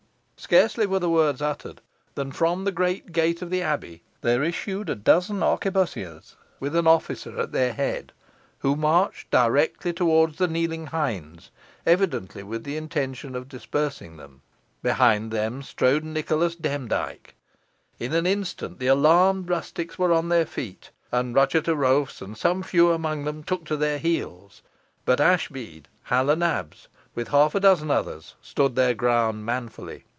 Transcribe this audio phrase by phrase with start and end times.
[0.41, 1.81] Scarcely were the words uttered
[2.15, 6.87] than from the great gate of the abbey there issued a dozen arquebussiers with an
[6.87, 8.11] officer at their head,
[8.59, 11.51] who marched directly towards the kneeling hinds,
[11.85, 14.41] evidently with the intention of dispersing them.
[14.81, 17.35] Behind them strode Nicholas Demdike.
[17.99, 22.35] In an instant the alarmed rustics were on their feet, and Ruchot o' Roaph's, and
[22.35, 24.63] some few among them, took to their heels,
[25.05, 30.03] but Ashbead, Hal o' Nabs, with half a dozen others, stood their ground manfully.